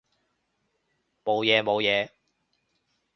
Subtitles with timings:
[1.23, 2.09] 冇嘢冇嘢